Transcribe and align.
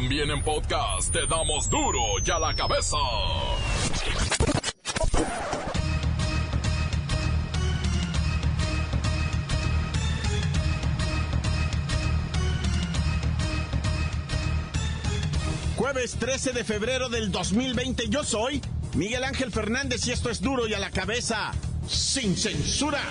También 0.00 0.30
en 0.30 0.40
podcast 0.44 1.12
te 1.12 1.26
damos 1.26 1.68
duro 1.68 1.98
y 2.24 2.30
a 2.30 2.38
la 2.38 2.54
cabeza. 2.54 2.96
Jueves 15.74 16.14
13 16.14 16.52
de 16.52 16.62
febrero 16.62 17.08
del 17.08 17.32
2020 17.32 18.08
yo 18.08 18.22
soy 18.22 18.62
Miguel 18.94 19.24
Ángel 19.24 19.50
Fernández 19.50 20.06
y 20.06 20.12
esto 20.12 20.30
es 20.30 20.40
duro 20.40 20.68
y 20.68 20.74
a 20.74 20.78
la 20.78 20.92
cabeza 20.92 21.50
sin 21.88 22.36
censura. 22.36 23.02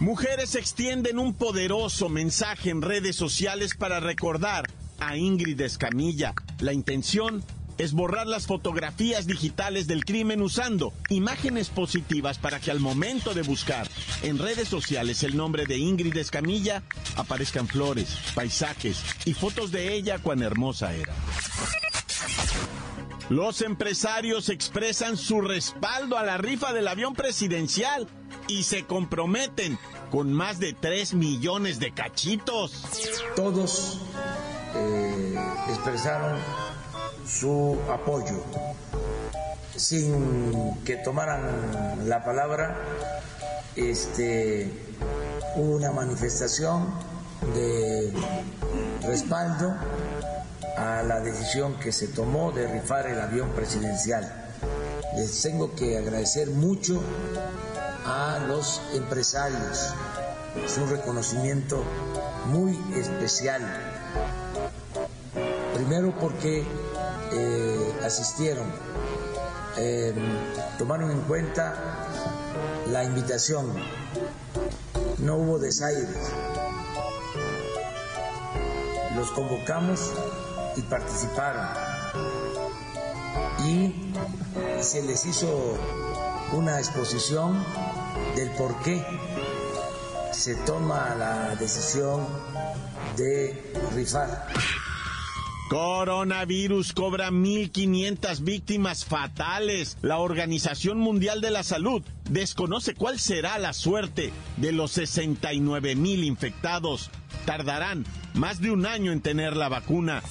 Mujeres 0.00 0.54
extienden 0.56 1.18
un 1.18 1.32
poderoso 1.32 2.10
mensaje 2.10 2.68
en 2.68 2.82
redes 2.82 3.16
sociales 3.16 3.74
para 3.74 3.98
recordar 3.98 4.66
a 5.00 5.16
Ingrid 5.16 5.58
Escamilla. 5.62 6.34
La 6.60 6.74
intención 6.74 7.42
es 7.78 7.94
borrar 7.94 8.26
las 8.26 8.46
fotografías 8.46 9.26
digitales 9.26 9.86
del 9.86 10.04
crimen 10.04 10.42
usando 10.42 10.92
imágenes 11.08 11.70
positivas 11.70 12.36
para 12.36 12.60
que 12.60 12.70
al 12.70 12.78
momento 12.78 13.32
de 13.32 13.40
buscar 13.40 13.88
en 14.22 14.38
redes 14.38 14.68
sociales 14.68 15.22
el 15.22 15.34
nombre 15.34 15.64
de 15.64 15.78
Ingrid 15.78 16.16
Escamilla 16.18 16.82
aparezcan 17.16 17.66
flores, 17.66 18.18
paisajes 18.34 19.02
y 19.24 19.32
fotos 19.32 19.72
de 19.72 19.94
ella 19.94 20.18
cuán 20.18 20.42
hermosa 20.42 20.94
era. 20.94 21.14
Los 23.30 23.62
empresarios 23.62 24.50
expresan 24.50 25.16
su 25.16 25.40
respaldo 25.40 26.18
a 26.18 26.22
la 26.22 26.36
rifa 26.36 26.74
del 26.74 26.86
avión 26.86 27.14
presidencial 27.14 28.06
y 28.48 28.62
se 28.64 28.84
comprometen 28.84 29.78
con 30.10 30.32
más 30.32 30.58
de 30.58 30.72
3 30.72 31.14
millones 31.14 31.78
de 31.78 31.92
cachitos. 31.92 32.84
Todos 33.34 34.00
eh, 34.74 35.34
expresaron 35.68 36.38
su 37.26 37.78
apoyo 37.90 38.42
sin 39.74 40.82
que 40.84 40.96
tomaran 40.96 42.08
la 42.08 42.24
palabra 42.24 42.78
este 43.74 44.70
una 45.56 45.92
manifestación 45.92 46.94
de 47.54 48.12
respaldo 49.02 49.74
a 50.76 51.02
la 51.02 51.20
decisión 51.20 51.78
que 51.78 51.92
se 51.92 52.08
tomó 52.08 52.52
de 52.52 52.66
rifar 52.66 53.06
el 53.06 53.20
avión 53.20 53.50
presidencial. 53.50 54.52
Les 55.16 55.42
tengo 55.42 55.74
que 55.74 55.96
agradecer 55.96 56.50
mucho 56.50 57.02
a 58.06 58.38
los 58.46 58.80
empresarios. 58.94 59.92
Es 60.64 60.78
un 60.78 60.88
reconocimiento 60.88 61.82
muy 62.46 62.78
especial. 62.94 63.62
Primero 65.74 66.14
porque 66.18 66.64
eh, 67.32 68.00
asistieron, 68.04 68.72
eh, 69.76 70.14
tomaron 70.78 71.10
en 71.10 71.20
cuenta 71.22 71.74
la 72.86 73.04
invitación, 73.04 73.74
no 75.18 75.36
hubo 75.36 75.58
desaires. 75.58 76.32
Los 79.14 79.30
convocamos 79.32 80.12
y 80.76 80.82
participaron. 80.82 81.66
Y 83.66 84.12
se 84.80 85.02
les 85.02 85.26
hizo 85.26 85.76
una 86.52 86.78
exposición 86.78 87.64
del 88.34 88.50
por 88.52 88.80
qué 88.82 89.04
se 90.32 90.54
toma 90.64 91.14
la 91.14 91.54
decisión 91.56 92.26
de 93.16 93.72
rifar. 93.94 94.46
Coronavirus 95.68 96.92
cobra 96.92 97.30
1.500 97.30 98.40
víctimas 98.44 99.04
fatales. 99.04 99.98
La 100.00 100.18
Organización 100.18 100.98
Mundial 100.98 101.40
de 101.40 101.50
la 101.50 101.64
Salud 101.64 102.04
desconoce 102.30 102.94
cuál 102.94 103.18
será 103.18 103.58
la 103.58 103.72
suerte 103.72 104.32
de 104.58 104.70
los 104.70 104.96
69.000 104.96 106.24
infectados. 106.24 107.10
Tardarán 107.44 108.04
más 108.34 108.60
de 108.60 108.70
un 108.70 108.86
año 108.86 109.12
en 109.12 109.20
tener 109.20 109.56
la 109.56 109.68
vacuna. 109.68 110.22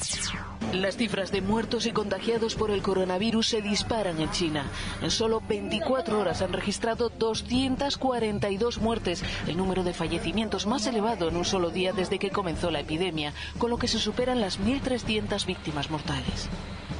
Las 0.73 0.97
cifras 0.97 1.31
de 1.31 1.41
muertos 1.41 1.85
y 1.85 1.91
contagiados 1.91 2.55
por 2.55 2.71
el 2.71 2.81
coronavirus 2.81 3.47
se 3.47 3.61
disparan 3.61 4.19
en 4.19 4.31
China. 4.31 4.65
En 5.01 5.11
solo 5.11 5.41
24 5.47 6.19
horas 6.19 6.41
han 6.41 6.53
registrado 6.53 7.09
242 7.09 8.79
muertes, 8.79 9.23
el 9.47 9.57
número 9.57 9.83
de 9.83 9.93
fallecimientos 9.93 10.65
más 10.65 10.85
elevado 10.87 11.29
en 11.29 11.37
un 11.37 11.45
solo 11.45 11.69
día 11.69 11.93
desde 11.93 12.19
que 12.19 12.31
comenzó 12.31 12.71
la 12.71 12.81
epidemia, 12.81 13.33
con 13.57 13.69
lo 13.69 13.77
que 13.77 13.87
se 13.87 13.99
superan 13.99 14.41
las 14.41 14.59
1.300 14.59 15.45
víctimas 15.45 15.89
mortales. 15.89 16.49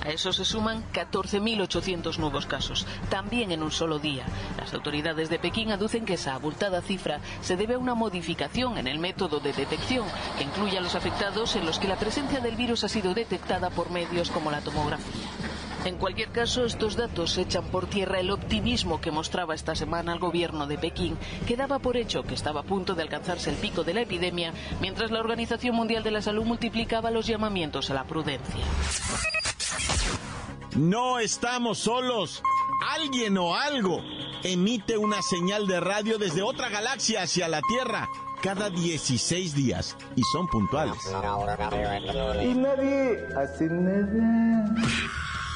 A 0.04 0.10
eso 0.10 0.32
se 0.32 0.46
suman 0.46 0.84
14.800 0.94 2.20
nuevos 2.20 2.46
casos, 2.46 2.86
también 3.10 3.52
en 3.52 3.64
un 3.64 3.72
solo 3.72 3.98
día. 3.98 4.26
Las 4.58 4.72
autoridades 4.76 5.30
de 5.30 5.40
Pekín 5.40 5.72
aducen 5.72 6.06
que 6.06 6.14
esa 6.14 6.36
abultada 6.36 6.82
cifra 6.84 7.22
se 7.42 7.58
debe 7.58 7.74
a 7.74 7.80
una 7.80 7.96
modificación 7.96 8.78
en 8.78 8.88
el 8.88 9.00
método 9.00 9.40
de 9.40 9.52
detección 9.52 9.85
que 9.88 10.44
incluye 10.44 10.78
a 10.78 10.82
los 10.82 10.96
afectados 10.96 11.56
en 11.56 11.66
los 11.66 11.78
que 11.78 11.88
la 11.88 11.96
presencia 11.96 12.40
del 12.40 12.56
virus 12.56 12.84
ha 12.84 12.90
sido 12.90 13.14
detectada 13.14 13.70
por 13.70 13.92
medios 13.92 14.32
como 14.32 14.50
la 14.50 14.62
tomografía. 14.62 15.30
En 15.86 15.98
cualquier 15.98 16.30
caso, 16.30 16.66
estos 16.66 16.96
datos 16.96 17.38
echan 17.38 17.66
por 17.66 17.86
tierra 17.86 18.20
el 18.20 18.32
optimismo 18.32 19.00
que 19.00 19.12
mostraba 19.12 19.54
esta 19.54 19.76
semana 19.76 20.14
el 20.14 20.20
gobierno 20.20 20.66
de 20.66 20.80
Pekín, 20.80 21.18
que 21.46 21.56
daba 21.56 21.78
por 21.78 21.98
hecho 21.98 22.24
que 22.24 22.34
estaba 22.34 22.62
a 22.62 22.64
punto 22.64 22.96
de 22.96 23.04
alcanzarse 23.04 23.52
el 23.52 23.58
pico 23.58 23.84
de 23.84 23.94
la 23.94 24.02
epidemia, 24.02 24.52
mientras 24.82 25.12
la 25.12 25.20
Organización 25.20 25.76
Mundial 25.76 26.02
de 26.02 26.12
la 26.12 26.24
Salud 26.24 26.46
multiplicaba 26.46 27.12
los 27.12 27.28
llamamientos 27.28 27.92
a 27.92 27.94
la 27.94 28.06
prudencia. 28.06 28.66
No 30.76 31.20
estamos 31.20 31.78
solos. 31.78 32.42
Alguien 32.90 33.38
o 33.38 33.56
algo 33.56 34.02
emite 34.44 34.98
una 34.98 35.22
señal 35.22 35.68
de 35.68 35.80
radio 35.80 36.18
desde 36.18 36.42
otra 36.42 36.70
galaxia 36.70 37.22
hacia 37.22 37.48
la 37.48 37.62
Tierra 37.62 38.10
cada 38.42 38.70
16 38.70 39.56
días 39.56 39.96
y 40.16 40.22
son 40.32 40.48
puntuales. 40.48 40.98
Y 42.44 42.54
nadie 42.54 43.20
hace 43.38 43.66
nada. 43.70 44.76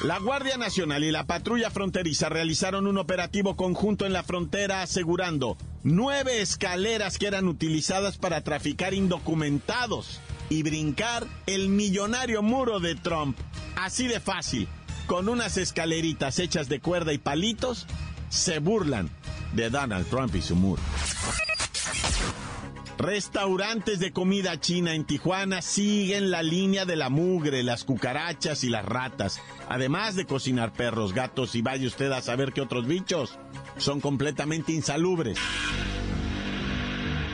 La 0.02 0.18
Guardia 0.18 0.56
Nacional 0.56 1.04
y 1.04 1.10
la 1.10 1.24
Patrulla 1.24 1.70
Fronteriza 1.70 2.28
realizaron 2.30 2.86
un 2.86 2.96
operativo 2.96 3.54
conjunto 3.54 4.06
en 4.06 4.14
la 4.14 4.22
frontera 4.22 4.82
asegurando 4.82 5.58
nueve 5.82 6.40
escaleras 6.40 7.18
que 7.18 7.26
eran 7.26 7.48
utilizadas 7.48 8.16
para 8.16 8.40
traficar 8.42 8.94
indocumentados 8.94 10.20
y 10.48 10.62
brincar 10.62 11.26
el 11.46 11.68
millonario 11.68 12.42
muro 12.42 12.80
de 12.80 12.94
Trump. 12.94 13.36
Así 13.76 14.08
de 14.08 14.20
fácil 14.20 14.68
con 15.10 15.28
unas 15.28 15.56
escaleritas 15.56 16.38
hechas 16.38 16.68
de 16.68 16.78
cuerda 16.78 17.12
y 17.12 17.18
palitos, 17.18 17.88
se 18.28 18.60
burlan 18.60 19.10
de 19.54 19.68
Donald 19.68 20.08
Trump 20.08 20.32
y 20.36 20.40
su 20.40 20.54
muro. 20.54 20.80
Restaurantes 23.00 23.98
de 23.98 24.12
comida 24.12 24.60
china 24.60 24.94
en 24.94 25.06
Tijuana 25.06 25.62
siguen 25.62 26.30
la 26.30 26.42
línea 26.42 26.84
de 26.84 26.96
la 26.96 27.08
mugre, 27.08 27.62
las 27.62 27.84
cucarachas 27.84 28.62
y 28.62 28.68
las 28.68 28.84
ratas, 28.84 29.40
además 29.70 30.16
de 30.16 30.26
cocinar 30.26 30.74
perros, 30.74 31.14
gatos 31.14 31.54
y 31.54 31.62
vaya 31.62 31.86
usted 31.86 32.12
a 32.12 32.20
saber 32.20 32.52
qué 32.52 32.60
otros 32.60 32.86
bichos. 32.86 33.38
Son 33.78 34.02
completamente 34.02 34.72
insalubres. 34.72 35.38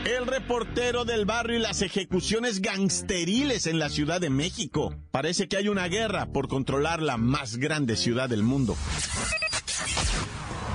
El 0.05 0.29
reportero 0.29 1.05
del 1.05 1.25
barrio 1.25 1.57
y 1.57 1.61
las 1.61 1.83
ejecuciones 1.83 2.63
gangsteriles 2.63 3.67
en 3.67 3.81
la 3.81 3.89
Ciudad 3.89 4.21
de 4.21 4.31
México. 4.31 4.95
Parece 5.11 5.49
que 5.49 5.57
hay 5.57 5.67
una 5.67 5.89
guerra 5.89 6.27
por 6.27 6.47
controlar 6.47 7.03
la 7.03 7.17
más 7.17 7.57
grande 7.57 7.97
ciudad 7.97 8.29
del 8.29 8.45
mundo. 8.45 8.77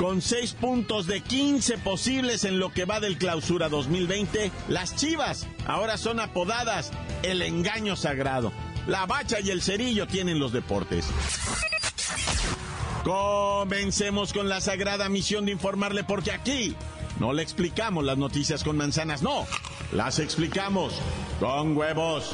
Con 0.02 0.20
seis 0.24 0.54
puntos 0.54 1.06
de 1.06 1.22
15 1.22 1.78
posibles 1.78 2.44
en 2.44 2.58
lo 2.58 2.74
que 2.74 2.86
va 2.86 3.00
del 3.00 3.20
clausura 3.20 3.70
2020, 3.70 4.52
las 4.68 4.96
Chivas 4.96 5.46
ahora 5.68 5.96
son 5.96 6.20
apodadas 6.20 6.90
el 7.22 7.44
engaño 7.44 7.96
sagrado. 7.96 8.52
La 8.88 9.06
bacha 9.06 9.40
y 9.42 9.52
el 9.52 9.62
cerillo 9.62 10.08
tienen 10.08 10.40
los 10.40 10.54
deportes. 10.54 11.06
Comencemos 13.04 14.34
con 14.34 14.50
la 14.50 14.60
sagrada 14.60 15.08
misión 15.08 15.46
de 15.46 15.52
informarle 15.52 16.04
porque 16.04 16.32
aquí 16.32 16.76
no 17.20 17.32
le 17.32 17.44
explicamos 17.44 18.04
las 18.04 18.18
noticias 18.18 18.64
con 18.64 18.78
manzanas, 18.78 19.22
no. 19.22 19.46
Las 19.92 20.18
explicamos 20.18 20.96
con 21.40 21.78
huevos. 21.78 22.34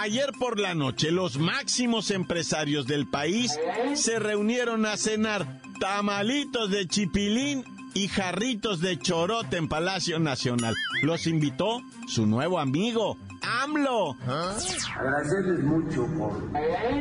Ayer 0.00 0.32
por 0.38 0.58
la 0.58 0.74
noche 0.74 1.10
los 1.10 1.38
máximos 1.38 2.10
empresarios 2.10 2.86
del 2.86 3.06
país 3.06 3.60
se 3.92 4.18
reunieron 4.18 4.86
a 4.86 4.96
cenar 4.96 5.60
tamalitos 5.78 6.70
de 6.70 6.86
chipilín 6.86 7.64
y 7.92 8.08
jarritos 8.08 8.80
de 8.80 8.98
chorote 8.98 9.58
en 9.58 9.68
Palacio 9.68 10.18
Nacional. 10.18 10.74
Los 11.02 11.26
invitó 11.26 11.82
su 12.08 12.24
nuevo 12.26 12.58
amigo, 12.58 13.18
AMLO. 13.42 14.16
Agradecerles 14.22 15.64
mucho 15.64 16.06
por 16.16 16.32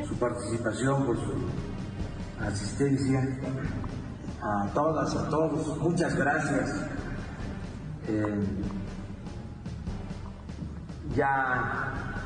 su 0.05 0.15
participación, 0.15 1.05
por 1.05 1.15
su 1.15 1.33
asistencia. 2.41 3.39
A 4.41 4.67
todas, 4.73 5.15
a 5.15 5.29
todos, 5.29 5.77
muchas 5.77 6.17
gracias. 6.17 6.85
Eh, 8.09 8.43
ya 11.15 12.18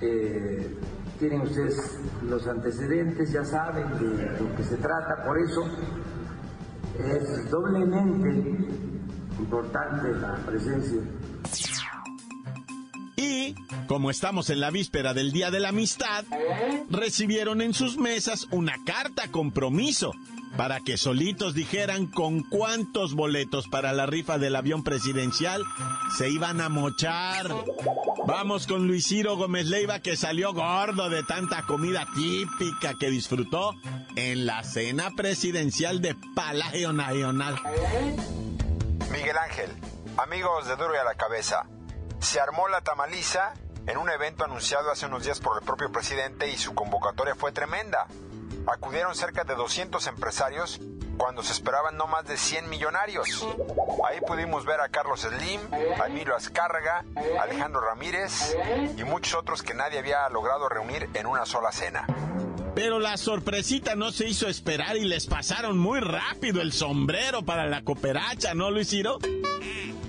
eh, 0.00 0.76
tienen 1.18 1.42
ustedes 1.42 1.98
los 2.22 2.46
antecedentes, 2.46 3.32
ya 3.32 3.44
saben 3.44 3.90
de 3.98 4.40
lo 4.40 4.56
que 4.56 4.64
se 4.64 4.76
trata, 4.76 5.24
por 5.24 5.38
eso 5.38 5.64
es 6.98 7.50
doblemente 7.50 8.28
importante 9.38 10.12
la 10.14 10.34
presencia. 10.46 11.00
Y, 13.16 13.54
como 13.86 14.10
estamos 14.10 14.48
en 14.48 14.60
la 14.60 14.70
víspera 14.70 15.12
del 15.12 15.30
Día 15.30 15.50
de 15.50 15.60
la 15.60 15.68
Amistad, 15.68 16.24
recibieron 16.88 17.60
en 17.60 17.74
sus 17.74 17.98
mesas 17.98 18.46
una 18.50 18.74
carta 18.86 19.28
compromiso 19.30 20.12
para 20.56 20.80
que 20.80 20.96
solitos 20.96 21.54
dijeran 21.54 22.06
con 22.06 22.42
cuántos 22.42 23.14
boletos 23.14 23.68
para 23.68 23.92
la 23.92 24.06
rifa 24.06 24.38
del 24.38 24.56
avión 24.56 24.82
presidencial 24.82 25.62
se 26.16 26.30
iban 26.30 26.60
a 26.60 26.68
mochar. 26.68 27.46
Vamos 28.26 28.66
con 28.66 28.86
Luis 28.86 29.06
Ciro 29.06 29.36
Gómez 29.36 29.66
Leiva 29.66 30.00
que 30.00 30.16
salió 30.16 30.52
gordo 30.52 31.08
de 31.08 31.22
tanta 31.22 31.62
comida 31.62 32.06
típica 32.14 32.94
que 32.98 33.10
disfrutó 33.10 33.74
en 34.16 34.46
la 34.46 34.62
cena 34.62 35.10
presidencial 35.16 36.00
de 36.00 36.16
Palacio 36.34 36.92
Nacional. 36.92 37.60
Miguel 39.10 39.38
Ángel, 39.38 39.70
amigos 40.16 40.66
de 40.66 40.76
Duro 40.76 40.94
y 40.94 40.98
a 40.98 41.04
la 41.04 41.14
Cabeza, 41.14 41.66
se 42.20 42.40
armó 42.40 42.68
la 42.68 42.80
tamaliza 42.80 43.54
en 43.86 43.96
un 43.96 44.10
evento 44.10 44.44
anunciado 44.44 44.90
hace 44.90 45.06
unos 45.06 45.24
días 45.24 45.40
por 45.40 45.58
el 45.58 45.64
propio 45.64 45.90
presidente 45.90 46.50
y 46.50 46.56
su 46.56 46.74
convocatoria 46.74 47.34
fue 47.34 47.52
tremenda 47.52 48.06
acudieron 48.66 49.14
cerca 49.14 49.44
de 49.44 49.54
200 49.54 50.06
empresarios 50.06 50.80
cuando 51.20 51.42
se 51.42 51.52
esperaban 51.52 51.98
no 51.98 52.06
más 52.06 52.24
de 52.24 52.38
100 52.38 52.70
millonarios. 52.70 53.46
Ahí 54.08 54.20
pudimos 54.26 54.64
ver 54.64 54.80
a 54.80 54.88
Carlos 54.88 55.20
Slim, 55.20 55.60
a 56.00 56.06
Emilio 56.06 56.34
Azcárraga, 56.34 57.04
Alejandro 57.38 57.82
Ramírez 57.82 58.56
y 58.96 59.04
muchos 59.04 59.34
otros 59.34 59.62
que 59.62 59.74
nadie 59.74 59.98
había 59.98 60.26
logrado 60.30 60.70
reunir 60.70 61.10
en 61.12 61.26
una 61.26 61.44
sola 61.44 61.72
cena. 61.72 62.06
Pero 62.74 62.98
la 63.00 63.18
sorpresita 63.18 63.96
no 63.96 64.12
se 64.12 64.28
hizo 64.28 64.48
esperar 64.48 64.96
y 64.96 65.04
les 65.04 65.26
pasaron 65.26 65.76
muy 65.76 66.00
rápido 66.00 66.62
el 66.62 66.72
sombrero 66.72 67.42
para 67.42 67.66
la 67.66 67.82
cooperacha, 67.82 68.54
¿no, 68.54 68.70
Luis 68.70 68.88
Ciro? 68.88 69.18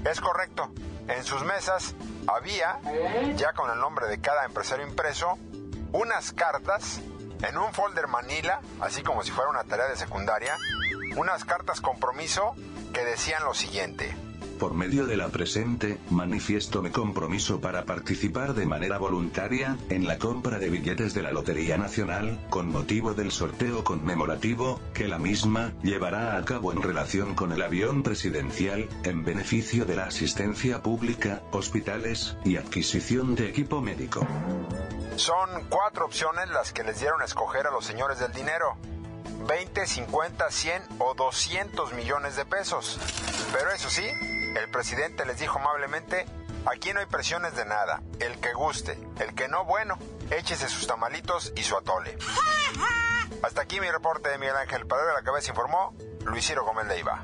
Es 0.09 0.21
correcto. 0.21 0.71
En 1.09 1.25
sus 1.25 1.43
mesas 1.43 1.93
había, 2.25 2.79
ya 3.35 3.51
con 3.51 3.69
el 3.69 3.79
nombre 3.79 4.07
de 4.07 4.21
cada 4.21 4.45
empresario 4.45 4.87
impreso, 4.87 5.37
unas 5.91 6.31
cartas 6.31 7.01
en 7.43 7.57
un 7.57 7.73
folder 7.73 8.07
manila, 8.07 8.61
así 8.79 9.01
como 9.01 9.23
si 9.23 9.31
fuera 9.31 9.49
una 9.49 9.63
tarea 9.63 9.87
de 9.87 9.97
secundaria, 9.97 10.57
unas 11.17 11.45
cartas 11.45 11.81
compromiso 11.81 12.55
que 12.93 13.03
decían 13.03 13.43
lo 13.43 13.53
siguiente. 13.53 14.15
Por 14.61 14.75
medio 14.75 15.07
de 15.07 15.17
la 15.17 15.29
presente, 15.29 15.97
manifiesto 16.11 16.83
mi 16.83 16.91
compromiso 16.91 17.59
para 17.59 17.85
participar 17.85 18.53
de 18.53 18.67
manera 18.67 18.99
voluntaria 18.99 19.75
en 19.89 20.05
la 20.05 20.19
compra 20.19 20.59
de 20.59 20.69
billetes 20.69 21.15
de 21.15 21.23
la 21.23 21.31
Lotería 21.31 21.79
Nacional, 21.79 22.39
con 22.51 22.71
motivo 22.71 23.15
del 23.15 23.31
sorteo 23.31 23.83
conmemorativo, 23.83 24.79
que 24.93 25.07
la 25.07 25.17
misma 25.17 25.73
llevará 25.81 26.37
a 26.37 26.45
cabo 26.45 26.71
en 26.73 26.83
relación 26.83 27.33
con 27.33 27.51
el 27.53 27.61
avión 27.63 28.03
presidencial, 28.03 28.87
en 29.03 29.25
beneficio 29.25 29.85
de 29.85 29.95
la 29.95 30.05
asistencia 30.05 30.83
pública, 30.83 31.41
hospitales 31.51 32.37
y 32.45 32.57
adquisición 32.57 33.33
de 33.33 33.49
equipo 33.49 33.81
médico. 33.81 34.27
Son 35.15 35.49
cuatro 35.69 36.05
opciones 36.05 36.51
las 36.51 36.71
que 36.71 36.83
les 36.83 36.99
dieron 36.99 37.19
a 37.23 37.25
escoger 37.25 37.65
a 37.65 37.71
los 37.71 37.83
señores 37.83 38.19
del 38.19 38.31
dinero. 38.31 38.77
20, 39.39 39.85
50, 39.85 40.51
100 40.51 40.83
o 40.99 41.13
200 41.13 41.93
millones 41.93 42.35
de 42.35 42.45
pesos. 42.45 42.99
Pero 43.51 43.71
eso 43.71 43.89
sí, 43.89 44.05
el 44.55 44.69
presidente 44.71 45.25
les 45.25 45.39
dijo 45.39 45.59
amablemente, 45.59 46.25
aquí 46.65 46.93
no 46.93 46.99
hay 46.99 47.05
presiones 47.05 47.55
de 47.55 47.65
nada. 47.65 48.01
El 48.19 48.39
que 48.39 48.53
guste, 48.53 48.97
el 49.19 49.33
que 49.33 49.47
no, 49.47 49.65
bueno, 49.65 49.97
échese 50.29 50.69
sus 50.69 50.87
tamalitos 50.87 51.53
y 51.55 51.63
su 51.63 51.75
atole. 51.75 52.17
Hasta 53.43 53.61
aquí 53.61 53.79
mi 53.79 53.89
reporte 53.89 54.29
de 54.29 54.37
Miguel 54.37 54.55
Ángel 54.55 54.85
Padre 54.85 55.07
de 55.07 55.13
la 55.13 55.23
Cabeza 55.23 55.51
informó 55.51 55.95
Luis 56.25 56.45
Ciro 56.45 56.63
Gómez 56.63 56.87
Leiva. 56.87 57.23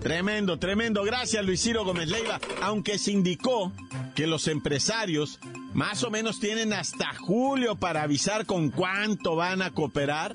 Tremendo, 0.00 0.58
tremendo. 0.58 1.02
Gracias, 1.02 1.44
Luis 1.44 1.60
Ciro 1.60 1.84
Gómez 1.84 2.08
Leiva. 2.08 2.38
Aunque 2.62 2.96
se 2.96 3.10
indicó 3.10 3.72
que 4.14 4.26
los 4.26 4.46
empresarios 4.46 5.40
más 5.74 6.04
o 6.04 6.10
menos 6.10 6.38
tienen 6.38 6.72
hasta 6.72 7.12
julio 7.14 7.74
para 7.76 8.02
avisar 8.02 8.46
con 8.46 8.70
cuánto 8.70 9.34
van 9.34 9.62
a 9.62 9.72
cooperar. 9.72 10.32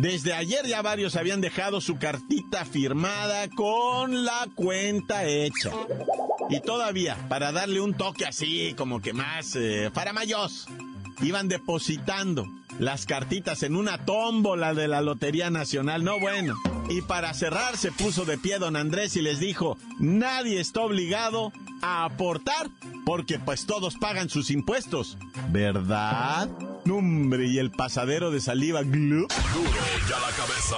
Desde 0.00 0.32
ayer 0.32 0.66
ya 0.66 0.80
varios 0.80 1.14
habían 1.14 1.42
dejado 1.42 1.82
su 1.82 1.98
cartita 1.98 2.64
firmada 2.64 3.50
con 3.50 4.24
la 4.24 4.48
cuenta 4.54 5.26
hecha. 5.26 5.72
Y 6.48 6.60
todavía, 6.60 7.18
para 7.28 7.52
darle 7.52 7.82
un 7.82 7.92
toque 7.92 8.24
así, 8.24 8.74
como 8.78 9.02
que 9.02 9.12
más 9.12 9.54
eh, 9.56 9.90
para 9.92 10.14
mayos, 10.14 10.68
iban 11.20 11.48
depositando 11.48 12.46
las 12.78 13.04
cartitas 13.04 13.62
en 13.62 13.76
una 13.76 13.98
tómbola 14.06 14.72
de 14.72 14.88
la 14.88 15.02
Lotería 15.02 15.50
Nacional. 15.50 16.02
No 16.02 16.18
bueno. 16.18 16.56
Y 16.88 17.02
para 17.02 17.34
cerrar 17.34 17.76
se 17.76 17.92
puso 17.92 18.24
de 18.24 18.38
pie 18.38 18.58
don 18.58 18.76
Andrés 18.76 19.16
y 19.16 19.20
les 19.20 19.38
dijo, 19.38 19.76
nadie 19.98 20.60
está 20.60 20.80
obligado 20.80 21.52
a 21.82 22.06
aportar 22.06 22.70
porque 23.04 23.38
pues 23.38 23.66
todos 23.66 23.96
pagan 23.96 24.30
sus 24.30 24.50
impuestos, 24.50 25.18
¿verdad? 25.50 26.48
Hombre, 26.88 27.46
y 27.46 27.58
el 27.58 27.70
pasadero 27.70 28.30
de 28.30 28.40
saliva. 28.40 28.82
Duro 28.82 29.26
ya 30.08 30.18
la 30.18 30.30
cabeza. 30.36 30.76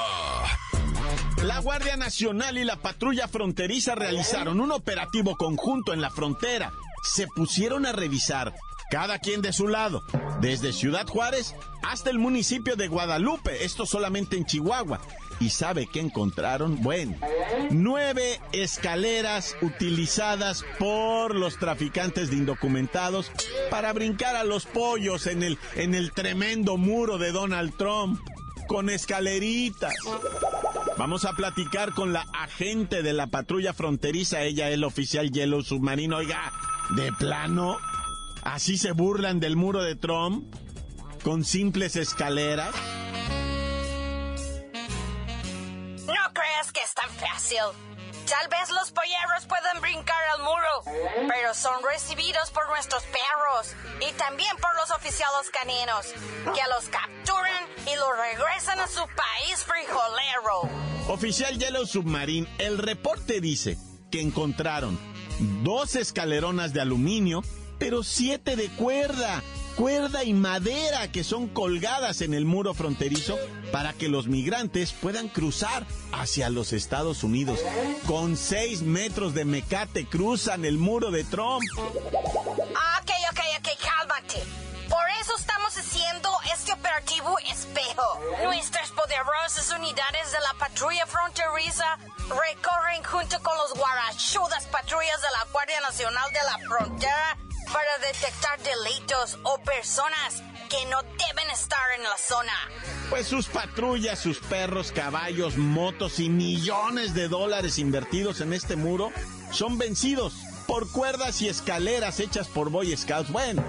La 1.44 1.58
Guardia 1.60 1.96
Nacional 1.96 2.56
y 2.56 2.64
la 2.64 2.76
patrulla 2.76 3.28
fronteriza 3.28 3.94
realizaron 3.94 4.60
un 4.60 4.72
operativo 4.72 5.36
conjunto 5.36 5.92
en 5.92 6.00
la 6.00 6.10
frontera. 6.10 6.72
Se 7.02 7.26
pusieron 7.26 7.84
a 7.84 7.92
revisar, 7.92 8.54
cada 8.90 9.18
quien 9.18 9.42
de 9.42 9.52
su 9.52 9.66
lado, 9.66 10.02
desde 10.40 10.72
Ciudad 10.72 11.06
Juárez 11.06 11.54
hasta 11.82 12.10
el 12.10 12.18
municipio 12.18 12.76
de 12.76 12.88
Guadalupe, 12.88 13.64
esto 13.64 13.86
solamente 13.86 14.36
en 14.36 14.46
Chihuahua. 14.46 15.00
¿Y 15.42 15.50
sabe 15.50 15.88
qué 15.92 15.98
encontraron? 15.98 16.80
Bueno, 16.82 17.16
nueve 17.70 18.40
escaleras 18.52 19.56
utilizadas 19.60 20.64
por 20.78 21.34
los 21.34 21.58
traficantes 21.58 22.30
de 22.30 22.36
indocumentados 22.36 23.32
para 23.68 23.92
brincar 23.92 24.36
a 24.36 24.44
los 24.44 24.66
pollos 24.66 25.26
en 25.26 25.42
el, 25.42 25.58
en 25.74 25.96
el 25.96 26.12
tremendo 26.12 26.76
muro 26.76 27.18
de 27.18 27.32
Donald 27.32 27.76
Trump, 27.76 28.20
con 28.68 28.88
escaleritas. 28.88 29.92
Vamos 30.96 31.24
a 31.24 31.32
platicar 31.32 31.92
con 31.92 32.12
la 32.12 32.24
agente 32.38 33.02
de 33.02 33.12
la 33.12 33.26
patrulla 33.26 33.72
fronteriza, 33.72 34.42
ella 34.42 34.70
el 34.70 34.84
oficial 34.84 35.32
Yellow 35.32 35.62
Submarino. 35.62 36.18
Oiga, 36.18 36.52
¿de 36.94 37.12
plano? 37.14 37.78
¿Así 38.44 38.78
se 38.78 38.92
burlan 38.92 39.40
del 39.40 39.56
muro 39.56 39.82
de 39.82 39.96
Trump? 39.96 40.54
¿Con 41.24 41.42
simples 41.42 41.96
escaleras? 41.96 42.72
Tal 47.52 48.48
vez 48.48 48.70
los 48.70 48.90
polleros 48.92 49.44
puedan 49.46 49.80
brincar 49.82 50.16
al 50.34 50.42
muro, 50.42 51.28
pero 51.28 51.52
son 51.52 51.82
recibidos 51.82 52.50
por 52.50 52.66
nuestros 52.68 53.02
perros 53.04 53.74
y 54.00 54.12
también 54.12 54.56
por 54.56 54.74
los 54.76 54.90
oficiales 54.90 55.50
caninos, 55.50 56.06
que 56.54 56.62
los 56.70 56.88
capturan 56.88 57.64
y 57.86 57.96
los 57.96 58.08
regresan 58.16 58.80
a 58.80 58.86
su 58.86 59.02
país 59.02 59.64
frijolero. 59.66 60.70
Oficial 61.08 61.58
Yellow 61.58 61.84
Submarine, 61.84 62.48
el 62.58 62.78
reporte 62.78 63.40
dice 63.40 63.76
que 64.10 64.22
encontraron 64.22 64.98
dos 65.62 65.96
escaleronas 65.96 66.72
de 66.72 66.80
aluminio, 66.80 67.42
pero 67.78 68.02
siete 68.02 68.56
de 68.56 68.68
cuerda 68.70 69.42
cuerda 69.76 70.24
y 70.24 70.32
madera 70.32 71.10
que 71.10 71.24
son 71.24 71.48
colgadas 71.48 72.20
en 72.20 72.34
el 72.34 72.44
muro 72.44 72.74
fronterizo 72.74 73.36
para 73.70 73.92
que 73.92 74.08
los 74.08 74.26
migrantes 74.26 74.92
puedan 74.92 75.28
cruzar 75.28 75.86
hacia 76.12 76.50
los 76.50 76.72
Estados 76.72 77.24
Unidos. 77.24 77.60
Con 78.06 78.36
seis 78.36 78.82
metros 78.82 79.34
de 79.34 79.44
mecate 79.44 80.06
cruzan 80.06 80.64
el 80.64 80.78
muro 80.78 81.10
de 81.10 81.24
Trump. 81.24 81.62
Ok, 81.78 83.10
ok, 83.30 83.40
ok, 83.58 83.68
cálmate. 83.80 84.42
Por 84.88 85.04
eso 85.20 85.32
estamos 85.38 85.76
haciendo 85.76 86.28
este 86.52 86.72
operativo 86.72 87.38
espejo. 87.50 88.20
Nuestras 88.44 88.90
poderosas 88.90 89.70
unidades 89.78 90.32
de 90.32 90.40
la 90.40 90.54
patrulla 90.58 91.06
fronteriza 91.06 91.98
recorren 92.28 93.02
junto 93.04 93.42
con 93.42 93.56
los 93.56 93.74
guarachudas 93.74 94.66
patrullas 94.66 95.20
de 95.22 95.28
la 95.32 95.50
Guardia 95.50 95.80
Nacional 95.80 96.30
de 96.30 96.44
la 96.44 96.68
Frontera 96.68 97.38
para 97.72 97.98
detectar 97.98 98.58
delitos 98.60 99.38
o 99.44 99.58
personas 99.58 100.42
que 100.68 100.84
no 100.86 101.02
deben 101.02 101.50
estar 101.52 101.80
en 101.96 102.02
la 102.02 102.16
zona. 102.16 102.52
Pues 103.10 103.26
sus 103.26 103.46
patrullas, 103.46 104.18
sus 104.18 104.38
perros, 104.38 104.92
caballos, 104.92 105.56
motos 105.56 106.18
y 106.18 106.28
millones 106.28 107.14
de 107.14 107.28
dólares 107.28 107.78
invertidos 107.78 108.40
en 108.40 108.52
este 108.52 108.76
muro 108.76 109.10
son 109.50 109.78
vencidos 109.78 110.34
por 110.66 110.90
cuerdas 110.90 111.42
y 111.42 111.48
escaleras 111.48 112.20
hechas 112.20 112.48
por 112.48 112.70
Boy 112.70 112.96
Scouts. 112.96 113.30
Bueno, 113.30 113.62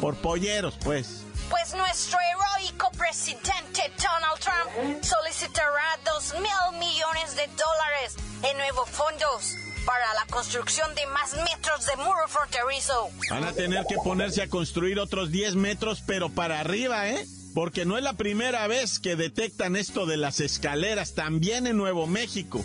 por 0.00 0.16
polleros, 0.16 0.74
pues. 0.82 1.24
Pues 1.50 1.74
nuestro 1.74 2.18
heroico 2.20 2.90
presidente 2.92 3.92
Donald 3.96 4.40
Trump 4.40 5.02
solicitará 5.02 5.98
dos 6.04 6.34
mil 6.34 6.78
millones 6.78 7.36
de 7.36 7.46
dólares 7.46 8.16
en 8.42 8.56
nuevos 8.58 8.90
fondos 8.90 9.67
para 9.88 10.12
la 10.12 10.26
construcción 10.26 10.94
de 10.94 11.06
más 11.06 11.32
metros 11.50 11.86
de 11.86 11.96
muro 11.96 12.28
fronterizo. 12.28 13.08
Van 13.30 13.44
a 13.44 13.52
tener 13.54 13.86
que 13.86 13.96
ponerse 14.04 14.42
a 14.42 14.48
construir 14.48 14.98
otros 14.98 15.30
10 15.30 15.54
metros, 15.56 16.02
pero 16.06 16.28
para 16.28 16.60
arriba, 16.60 17.08
¿eh? 17.08 17.26
Porque 17.54 17.86
no 17.86 17.96
es 17.96 18.04
la 18.04 18.12
primera 18.12 18.66
vez 18.66 18.98
que 18.98 19.16
detectan 19.16 19.76
esto 19.76 20.04
de 20.04 20.18
las 20.18 20.40
escaleras, 20.40 21.14
también 21.14 21.66
en 21.66 21.78
Nuevo 21.78 22.06
México. 22.06 22.62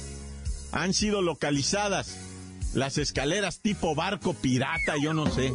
Han 0.73 0.93
sido 0.93 1.21
localizadas 1.21 2.17
las 2.73 2.97
escaleras 2.97 3.61
tipo 3.61 3.95
barco 3.95 4.33
pirata, 4.33 4.95
yo 5.01 5.13
no 5.13 5.33
sé. 5.33 5.53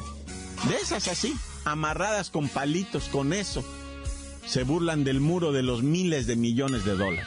De 0.68 0.76
esas 0.82 1.06
así, 1.06 1.36
amarradas 1.66 2.30
con 2.30 2.48
palitos, 2.48 3.10
con 3.10 3.34
eso. 3.34 3.62
Se 4.46 4.62
burlan 4.62 5.04
del 5.04 5.20
muro 5.20 5.52
de 5.52 5.62
los 5.62 5.82
miles 5.82 6.26
de 6.26 6.36
millones 6.36 6.86
de 6.86 6.96
dólares. 6.96 7.26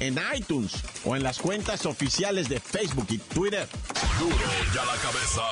en 0.00 0.18
iTunes 0.34 0.72
o 1.04 1.16
en 1.16 1.22
las 1.22 1.38
cuentas 1.38 1.86
oficiales 1.86 2.48
de 2.48 2.60
Facebook 2.60 3.06
y 3.10 3.18
Twitter. 3.18 3.66
Duro 4.18 4.36
y 4.74 4.78
a 4.78 4.84
la 4.84 4.96
cabeza. 5.02 5.42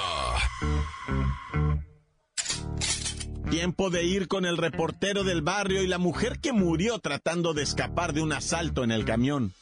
Tiempo 3.50 3.90
de 3.90 4.04
ir 4.04 4.26
con 4.26 4.46
el 4.46 4.56
reportero 4.56 5.22
del 5.22 5.42
barrio 5.42 5.82
y 5.82 5.86
la 5.86 5.98
mujer 5.98 6.40
que 6.40 6.52
murió 6.52 6.98
tratando 6.98 7.54
de 7.54 7.62
escapar 7.62 8.12
de 8.12 8.22
un 8.22 8.32
asalto 8.32 8.82
en 8.82 8.90
el 8.90 9.04
camión. 9.04 9.52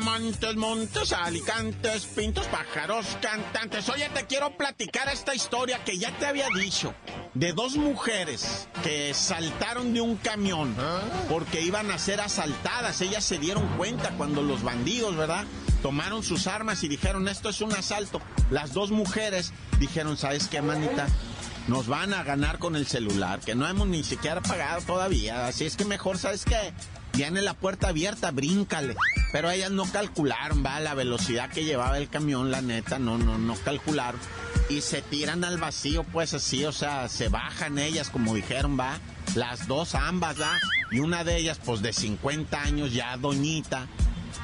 Montes, 0.00 0.56
montes, 0.56 1.12
alicantes, 1.12 2.06
pintos, 2.06 2.46
pájaros, 2.46 3.18
cantantes. 3.20 3.86
Oye, 3.90 4.08
te 4.08 4.26
quiero 4.26 4.56
platicar 4.56 5.08
esta 5.08 5.34
historia 5.34 5.84
que 5.84 5.98
ya 5.98 6.10
te 6.18 6.24
había 6.24 6.46
dicho. 6.58 6.94
De 7.34 7.52
dos 7.52 7.76
mujeres 7.76 8.68
que 8.82 9.12
saltaron 9.12 9.92
de 9.92 10.00
un 10.00 10.16
camión 10.16 10.74
porque 11.28 11.60
iban 11.60 11.90
a 11.90 11.98
ser 11.98 12.20
asaltadas. 12.20 13.00
Ellas 13.02 13.24
se 13.24 13.38
dieron 13.38 13.66
cuenta 13.76 14.10
cuando 14.16 14.42
los 14.42 14.62
bandidos, 14.62 15.16
¿verdad? 15.16 15.44
Tomaron 15.82 16.22
sus 16.22 16.46
armas 16.46 16.82
y 16.82 16.88
dijeron, 16.88 17.28
esto 17.28 17.50
es 17.50 17.60
un 17.60 17.72
asalto. 17.72 18.22
Las 18.50 18.72
dos 18.72 18.90
mujeres 18.90 19.52
dijeron, 19.78 20.16
¿sabes 20.16 20.48
qué, 20.48 20.62
manita? 20.62 21.08
Nos 21.68 21.86
van 21.86 22.14
a 22.14 22.22
ganar 22.22 22.58
con 22.58 22.74
el 22.74 22.86
celular, 22.86 23.40
que 23.40 23.54
no 23.54 23.68
hemos 23.68 23.86
ni 23.86 24.02
siquiera 24.02 24.40
pagado 24.40 24.80
todavía. 24.80 25.46
Así 25.46 25.66
es 25.66 25.76
que 25.76 25.84
mejor, 25.84 26.18
¿sabes 26.18 26.44
qué? 26.44 26.72
Tiene 27.12 27.42
la 27.42 27.54
puerta 27.54 27.88
abierta, 27.88 28.30
bríncale. 28.30 28.96
Pero 29.32 29.50
ellas 29.50 29.70
no 29.70 29.84
calcularon, 29.90 30.64
va, 30.64 30.80
la 30.80 30.94
velocidad 30.94 31.50
que 31.50 31.64
llevaba 31.64 31.98
el 31.98 32.08
camión, 32.08 32.50
la 32.50 32.62
neta, 32.62 32.98
no, 32.98 33.18
no, 33.18 33.38
no 33.38 33.54
calcularon. 33.56 34.20
Y 34.68 34.80
se 34.80 35.02
tiran 35.02 35.44
al 35.44 35.58
vacío, 35.58 36.04
pues 36.04 36.34
así, 36.34 36.64
o 36.64 36.72
sea, 36.72 37.08
se 37.08 37.28
bajan 37.28 37.78
ellas, 37.78 38.10
como 38.10 38.34
dijeron, 38.34 38.78
va. 38.78 38.98
Las 39.34 39.66
dos, 39.68 39.94
ambas, 39.94 40.40
va. 40.40 40.58
Y 40.90 41.00
una 41.00 41.24
de 41.24 41.36
ellas, 41.36 41.60
pues 41.64 41.82
de 41.82 41.92
50 41.92 42.60
años, 42.60 42.92
ya 42.92 43.16
doñita, 43.16 43.86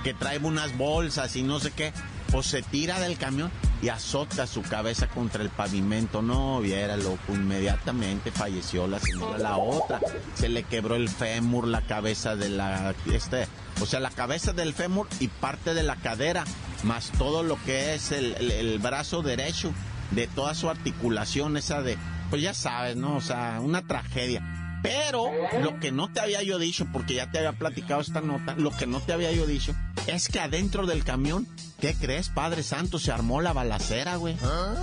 que 0.04 0.14
trae 0.14 0.38
unas 0.38 0.76
bolsas 0.76 1.34
y 1.36 1.42
no 1.42 1.58
sé 1.60 1.72
qué, 1.72 1.92
pues 2.30 2.46
se 2.46 2.62
tira 2.62 3.00
del 3.00 3.18
camión 3.18 3.50
y 3.82 3.88
azota 3.88 4.46
su 4.46 4.62
cabeza 4.62 5.08
contra 5.08 5.42
el 5.42 5.50
pavimento. 5.50 6.22
No, 6.22 6.60
viera, 6.60 6.96
loco, 6.96 7.34
inmediatamente 7.34 8.30
falleció 8.30 8.86
la 8.86 8.98
señora. 8.98 9.38
La 9.38 9.56
otra, 9.56 10.00
se 10.34 10.48
le 10.48 10.62
quebró 10.62 10.96
el 10.96 11.08
fémur, 11.08 11.66
la 11.66 11.82
cabeza 11.82 12.36
de 12.36 12.48
la, 12.48 12.94
este, 13.12 13.46
o 13.80 13.86
sea, 13.86 14.00
la 14.00 14.10
cabeza 14.10 14.52
del 14.52 14.72
fémur 14.72 15.08
y 15.20 15.28
parte 15.28 15.74
de 15.74 15.82
la 15.82 15.96
cadera, 15.96 16.44
más 16.84 17.10
todo 17.18 17.42
lo 17.42 17.62
que 17.64 17.94
es 17.94 18.12
el, 18.12 18.34
el 18.34 18.78
brazo 18.78 19.22
derecho, 19.22 19.72
de 20.10 20.26
toda 20.26 20.54
su 20.54 20.70
articulación, 20.70 21.56
esa 21.56 21.82
de, 21.82 21.98
pues 22.30 22.42
ya 22.42 22.54
sabes, 22.54 22.96
¿no? 22.96 23.16
O 23.16 23.20
sea, 23.20 23.58
una 23.60 23.82
tragedia. 23.82 24.42
Pero 24.82 25.30
lo 25.60 25.80
que 25.80 25.90
no 25.90 26.12
te 26.12 26.20
había 26.20 26.42
yo 26.42 26.58
dicho, 26.58 26.86
porque 26.92 27.14
ya 27.14 27.30
te 27.30 27.38
había 27.38 27.52
platicado 27.52 28.00
esta 28.00 28.20
nota, 28.20 28.54
lo 28.56 28.70
que 28.70 28.86
no 28.86 29.00
te 29.00 29.12
había 29.12 29.32
yo 29.32 29.44
dicho 29.46 29.74
es 30.06 30.28
que 30.28 30.40
adentro 30.40 30.86
del 30.86 31.04
camión, 31.04 31.46
¿qué 31.80 31.94
crees, 31.94 32.28
Padre 32.28 32.62
Santo? 32.62 32.98
Se 32.98 33.12
armó 33.12 33.40
la 33.40 33.52
balacera, 33.52 34.16
güey. 34.16 34.36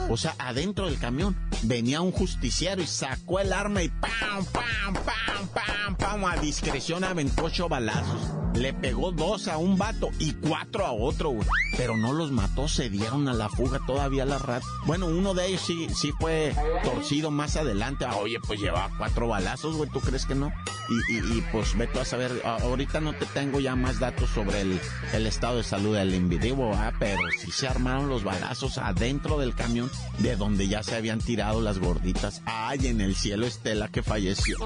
O 0.10 0.18
sea, 0.18 0.36
adentro 0.38 0.88
del 0.88 1.00
camión 1.00 1.38
venía 1.64 2.02
un 2.02 2.12
justiciero 2.12 2.82
y 2.82 2.88
sacó 2.88 3.40
el 3.40 3.54
arma 3.54 3.84
y 3.84 3.90
¡pam, 3.90 4.46
pam, 4.52 4.94
pam, 4.94 5.48
pam, 5.48 5.96
pam! 5.98 6.26
A 6.26 6.38
discreción 6.38 7.04
aventó 7.04 7.46
ocho 7.46 7.68
balazos. 7.68 8.32
Le 8.56 8.72
pegó 8.72 9.12
dos 9.12 9.48
a 9.48 9.58
un 9.58 9.78
vato 9.78 10.10
y 10.20 10.34
cuatro 10.34 10.86
a 10.86 10.92
otro, 10.92 11.30
güey. 11.32 11.48
Pero 11.76 11.98
no 11.98 12.14
los 12.14 12.32
mató, 12.32 12.68
se 12.68 12.90
dieron 12.90 13.28
a 13.28 13.34
la 13.34 13.50
fuga 13.50 13.80
todavía 13.86 14.26
la 14.26 14.38
rat. 14.38 14.64
Bueno, 14.86 15.08
uno 15.08 15.34
de 15.34 15.48
ellos 15.48 15.62
sí, 15.62 15.88
sí 15.94 16.12
fue 16.20 16.56
torcido 16.84 17.32
más 17.32 17.56
adelante. 17.56 18.06
Oye, 18.06 18.38
pues 18.46 18.60
llevaba 18.60 18.92
cuatro 18.98 19.28
balazos, 19.28 19.76
güey, 19.76 19.90
¿tú 19.90 20.00
crees 20.02 20.26
que 20.26 20.36
no? 20.36 20.54
Y, 21.10 21.14
y, 21.14 21.38
y 21.38 21.42
pues 21.52 21.76
vete 21.78 22.00
a 22.00 22.06
saber, 22.06 22.42
ahorita 22.46 23.00
no 23.02 23.14
te 23.14 23.26
tengo 23.26 23.60
ya 23.60 23.76
más 23.76 24.00
datos 24.00 24.30
sobre 24.30 24.62
el, 24.62 24.80
el 25.14 25.28
estado 25.28 25.58
de 25.58 25.64
salud 25.64 25.96
del 25.96 26.14
individuo, 26.14 26.74
¿ah? 26.74 26.94
pero 27.00 27.20
sí 27.40 27.52
se 27.52 27.68
armaron 27.68 28.10
los 28.10 28.24
balazos 28.24 28.78
adentro 28.78 29.38
del 29.38 29.56
camión 29.56 29.92
de 30.20 30.36
donde 30.36 30.68
ya 30.68 30.84
se 30.84 30.96
habían 30.96 31.20
tirado 31.20 31.62
las 31.62 31.80
gorditas. 31.80 32.42
Ay, 32.46 32.88
en 32.88 33.02
el 33.02 33.16
cielo 33.16 33.46
Estela 33.46 33.90
que 33.90 34.04
falleció. 34.04 34.58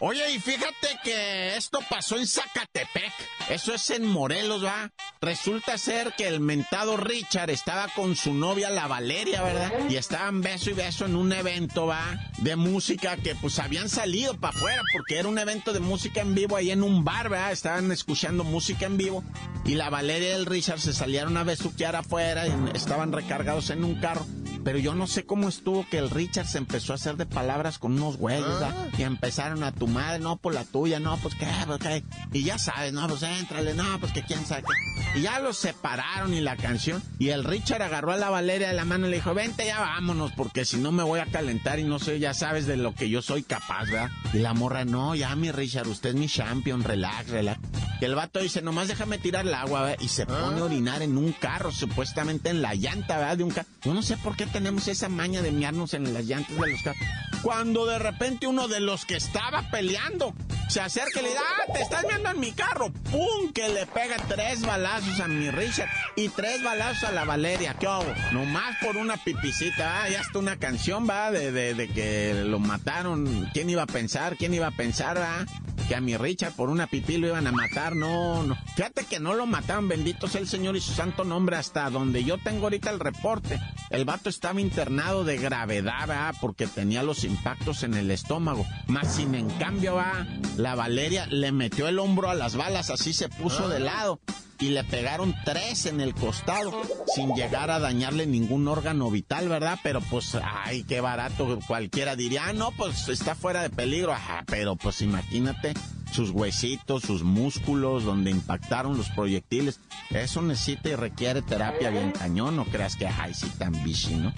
Oye, 0.00 0.32
y 0.32 0.38
fíjate 0.38 0.98
que 1.04 1.56
esto 1.56 1.80
pasó 1.88 2.16
en 2.16 2.26
Zacatepec. 2.26 3.12
Eso 3.50 3.74
es 3.74 3.90
en 3.90 4.06
Morelos, 4.06 4.64
¿va? 4.64 4.90
Resulta 5.22 5.76
ser 5.76 6.14
que 6.16 6.26
el 6.26 6.40
mentado 6.40 6.96
Richard 6.96 7.50
estaba 7.50 7.88
con 7.94 8.16
su 8.16 8.32
novia, 8.32 8.70
la 8.70 8.86
Valeria, 8.86 9.42
¿verdad? 9.42 9.70
Y 9.90 9.96
estaban 9.96 10.40
beso 10.40 10.70
y 10.70 10.72
beso 10.72 11.04
en 11.04 11.14
un 11.14 11.30
evento, 11.30 11.84
¿va? 11.84 12.18
De 12.38 12.56
música 12.56 13.18
que 13.18 13.34
pues 13.34 13.58
habían 13.58 13.90
salido 13.90 14.32
para 14.32 14.56
afuera 14.56 14.80
porque 14.94 15.18
era 15.18 15.28
un 15.28 15.38
evento 15.38 15.74
de 15.74 15.80
música 15.80 16.22
en 16.22 16.34
vivo 16.34 16.56
ahí 16.56 16.70
en 16.70 16.82
un 16.82 17.04
bar, 17.04 17.28
¿verdad? 17.28 17.52
Estaban 17.52 17.92
escuchando 17.92 18.44
música 18.44 18.86
en 18.86 18.96
vivo. 18.96 19.22
Y 19.66 19.74
la 19.74 19.90
Valeria 19.90 20.30
y 20.30 20.32
el 20.32 20.46
Richard 20.46 20.80
se 20.80 20.94
salieron 20.94 21.36
a 21.36 21.44
besuquear 21.44 21.96
afuera 21.96 22.46
y 22.46 22.54
estaban 22.72 23.12
recargados 23.12 23.68
en 23.68 23.84
un 23.84 24.00
carro. 24.00 24.24
Pero 24.64 24.78
yo 24.78 24.94
no 24.94 25.06
sé 25.06 25.24
cómo 25.24 25.48
estuvo 25.48 25.86
que 25.88 25.98
el 25.98 26.10
Richard 26.10 26.46
se 26.46 26.58
empezó 26.58 26.92
a 26.92 26.96
hacer 26.96 27.16
de 27.16 27.26
palabras 27.26 27.78
con 27.78 27.92
unos 27.92 28.16
güeyes, 28.16 28.46
¿verdad? 28.46 28.74
Y 28.96 29.02
empezaron 29.02 29.64
a 29.64 29.72
tu 29.72 29.86
madre, 29.86 30.18
no, 30.18 30.36
por 30.36 30.54
la 30.54 30.64
tuya, 30.64 31.00
no, 31.00 31.16
pues 31.18 31.34
qué, 31.34 31.46
pues 31.66 31.78
qué. 31.78 32.04
Y 32.32 32.44
ya 32.44 32.58
sabes, 32.58 32.92
no, 32.92 33.06
pues 33.08 33.22
éntrale, 33.22 33.74
no, 33.74 33.98
pues 34.00 34.12
que 34.12 34.22
quién 34.22 34.44
sabe 34.44 34.62
qué. 34.62 35.09
Y 35.14 35.22
ya 35.22 35.40
los 35.40 35.56
separaron 35.56 36.32
y 36.34 36.40
la 36.40 36.56
canción. 36.56 37.02
Y 37.18 37.30
el 37.30 37.44
Richard 37.44 37.82
agarró 37.82 38.12
a 38.12 38.16
la 38.16 38.30
Valeria 38.30 38.68
de 38.68 38.74
la 38.74 38.84
mano 38.84 39.06
y 39.06 39.10
le 39.10 39.16
dijo, 39.16 39.34
vente, 39.34 39.66
ya 39.66 39.80
vámonos, 39.80 40.32
porque 40.32 40.64
si 40.64 40.76
no 40.76 40.92
me 40.92 41.02
voy 41.02 41.18
a 41.20 41.26
calentar 41.26 41.78
y 41.78 41.84
no 41.84 41.98
sé, 41.98 42.20
ya 42.20 42.32
sabes 42.32 42.66
de 42.66 42.76
lo 42.76 42.94
que 42.94 43.10
yo 43.10 43.20
soy 43.20 43.42
capaz, 43.42 43.86
¿verdad? 43.86 44.10
Y 44.32 44.38
la 44.38 44.54
morra, 44.54 44.84
no, 44.84 45.14
ya 45.14 45.34
mi 45.34 45.50
Richard, 45.50 45.88
usted 45.88 46.10
es 46.10 46.14
mi 46.14 46.28
champion, 46.28 46.84
relax, 46.84 47.28
relax. 47.28 47.60
Y 48.00 48.04
el 48.06 48.14
vato 48.14 48.40
dice, 48.40 48.62
nomás 48.62 48.88
déjame 48.88 49.18
tirar 49.18 49.46
el 49.46 49.54
agua, 49.54 49.82
¿verdad? 49.82 49.98
Y 50.00 50.08
se 50.08 50.24
pone 50.24 50.60
a 50.60 50.64
orinar 50.64 51.02
en 51.02 51.18
un 51.18 51.32
carro, 51.32 51.70
supuestamente 51.70 52.48
en 52.48 52.62
la 52.62 52.74
llanta, 52.74 53.18
¿verdad? 53.18 53.36
De 53.36 53.44
un 53.44 53.50
carro. 53.50 53.68
Yo 53.82 53.92
no 53.92 54.02
sé 54.02 54.16
por 54.16 54.36
qué 54.36 54.46
tenemos 54.46 54.88
esa 54.88 55.08
maña 55.08 55.42
de 55.42 55.52
miarnos 55.52 55.92
en 55.92 56.14
las 56.14 56.24
llantas 56.24 56.56
de 56.56 56.70
los 56.70 56.82
carros. 56.82 57.02
Cuando 57.42 57.86
de 57.86 57.98
repente 57.98 58.46
uno 58.46 58.68
de 58.68 58.80
los 58.80 59.04
que 59.04 59.16
estaba 59.16 59.70
peleando 59.70 60.34
se 60.68 60.80
acerca 60.80 61.20
y 61.20 61.22
le 61.22 61.28
dice, 61.30 61.40
ah, 61.40 61.72
te 61.72 61.80
estás 61.80 62.04
viendo 62.06 62.30
en 62.30 62.40
mi 62.40 62.52
carro. 62.52 62.92
¡Pum! 63.10 63.52
Que 63.52 63.68
le 63.68 63.86
pega 63.86 64.16
tres 64.28 64.62
balazos 64.62 65.20
a 65.20 65.26
mi 65.26 65.50
Richard 65.50 65.88
y 66.16 66.28
tres 66.28 66.62
balazos 66.62 67.04
a 67.04 67.12
la 67.12 67.24
Valeria. 67.24 67.74
¿Qué 67.74 67.86
hago? 67.86 68.06
Nomás 68.32 68.76
por 68.82 68.96
una 68.96 69.16
pipicita. 69.16 70.02
Ah, 70.02 70.08
ya 70.08 70.20
está 70.20 70.38
una 70.38 70.56
canción, 70.56 71.08
va, 71.08 71.30
de, 71.30 71.50
de, 71.50 71.74
de, 71.74 71.88
que 71.88 72.44
lo 72.46 72.60
mataron. 72.60 73.50
¿Quién 73.52 73.68
iba 73.68 73.82
a 73.82 73.86
pensar? 73.86 74.36
¿Quién 74.36 74.54
iba 74.54 74.68
a 74.68 74.70
pensar, 74.70 75.18
ah? 75.18 75.44
Que 75.90 75.96
a 75.96 76.00
mi 76.00 76.16
Richard 76.16 76.52
por 76.52 76.70
una 76.70 76.86
pipí 76.86 77.16
lo 77.16 77.26
iban 77.26 77.48
a 77.48 77.50
matar, 77.50 77.96
no, 77.96 78.44
no. 78.44 78.56
Fíjate 78.76 79.06
que 79.06 79.18
no 79.18 79.34
lo 79.34 79.44
mataron, 79.44 79.88
bendito 79.88 80.28
sea 80.28 80.40
el 80.40 80.46
Señor 80.46 80.76
y 80.76 80.80
su 80.80 80.92
santo 80.92 81.24
nombre, 81.24 81.56
hasta 81.56 81.90
donde 81.90 82.22
yo 82.22 82.38
tengo 82.38 82.66
ahorita 82.66 82.90
el 82.90 83.00
reporte. 83.00 83.58
El 83.90 84.04
vato 84.04 84.30
estaba 84.30 84.60
internado 84.60 85.24
de 85.24 85.36
gravedad, 85.36 86.06
¿verdad? 86.06 86.36
Porque 86.40 86.68
tenía 86.68 87.02
los 87.02 87.24
impactos 87.24 87.82
en 87.82 87.94
el 87.94 88.12
estómago. 88.12 88.64
Más 88.86 89.16
sin 89.16 89.34
en 89.34 89.50
cambio, 89.50 89.96
va, 89.96 90.28
la 90.56 90.76
Valeria 90.76 91.26
le 91.26 91.50
metió 91.50 91.88
el 91.88 91.98
hombro 91.98 92.30
a 92.30 92.36
las 92.36 92.54
balas, 92.54 92.90
así 92.90 93.12
se 93.12 93.28
puso 93.28 93.68
de 93.68 93.80
lado 93.80 94.20
y 94.60 94.68
le 94.68 94.84
pegaron 94.84 95.34
tres 95.44 95.86
en 95.86 96.00
el 96.00 96.14
costado 96.14 96.82
sin 97.14 97.34
llegar 97.34 97.70
a 97.70 97.78
dañarle 97.78 98.26
ningún 98.26 98.68
órgano 98.68 99.10
vital, 99.10 99.48
¿verdad? 99.48 99.78
Pero 99.82 100.00
pues, 100.00 100.36
ay, 100.42 100.84
qué 100.84 101.00
barato, 101.00 101.58
cualquiera 101.66 102.16
diría, 102.16 102.46
ah, 102.46 102.52
no, 102.52 102.70
pues 102.72 103.08
está 103.08 103.34
fuera 103.34 103.62
de 103.62 103.70
peligro, 103.70 104.12
ajá, 104.12 104.44
pero 104.46 104.76
pues 104.76 105.00
imagínate 105.02 105.74
sus 106.12 106.30
huesitos, 106.30 107.02
sus 107.02 107.22
músculos, 107.22 108.04
donde 108.04 108.30
impactaron 108.30 108.96
los 108.96 109.08
proyectiles. 109.10 109.80
Eso 110.10 110.42
necesita 110.42 110.90
y 110.90 110.94
requiere 110.96 111.42
terapia 111.42 111.90
bien 111.90 112.12
cañón, 112.12 112.56
no 112.56 112.64
creas 112.64 112.96
que, 112.96 113.06
ay, 113.06 113.32
sí, 113.34 113.48
tan 113.58 113.72
bichi, 113.84 114.14
¿no? 114.14 114.34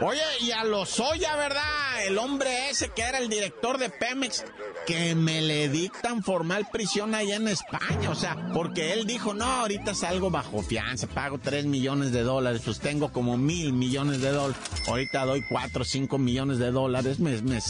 Oye, 0.00 0.22
y 0.40 0.50
a 0.50 0.64
Lozoya, 0.64 1.36
¿verdad? 1.36 2.06
El 2.06 2.18
hombre 2.18 2.70
ese 2.70 2.88
que 2.88 3.02
era 3.02 3.18
el 3.18 3.28
director 3.28 3.78
de 3.78 3.90
Pemex, 3.90 4.44
que 4.86 5.14
me 5.14 5.40
le 5.40 5.68
dictan 5.68 6.22
formal 6.22 6.66
prisión 6.70 7.14
allá 7.14 7.36
en 7.36 7.48
España, 7.48 8.10
o 8.10 8.14
sea, 8.14 8.36
porque 8.52 8.92
él 8.92 9.06
dijo, 9.06 9.34
no, 9.34 9.44
ahorita 9.44 9.94
salgo 9.94 10.30
bajo 10.30 10.62
fianza, 10.62 11.06
pago 11.06 11.38
3 11.38 11.66
millones 11.66 12.12
de 12.12 12.22
dólares, 12.22 12.62
pues 12.64 12.80
tengo 12.80 13.12
como 13.12 13.36
mil 13.36 13.72
millones 13.72 14.20
de 14.20 14.30
dólares, 14.30 14.60
ahorita 14.88 15.24
doy 15.24 15.42
4 15.48 15.82
o 15.82 15.84
5 15.84 16.18
millones 16.18 16.58
de 16.58 16.70
dólares, 16.70 17.20
me, 17.20 17.40
me, 17.42 17.60